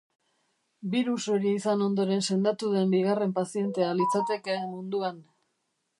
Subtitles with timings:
[0.93, 5.25] Birus hori izan ondoren sendatu den bigarren pazientea litzateke munduan.